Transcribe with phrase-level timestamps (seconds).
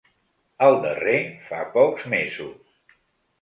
[0.67, 1.17] El darrer,
[1.51, 2.99] fa pocs mesos.